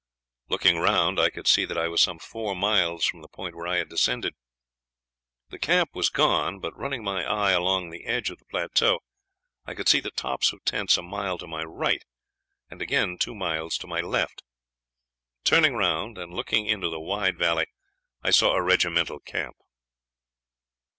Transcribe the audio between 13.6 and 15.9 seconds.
to my left; turning